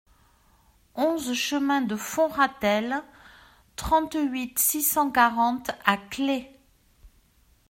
[0.95, 3.03] onze chemin de Fond Ratel,
[3.75, 6.51] trente-huit, six cent quarante à Claix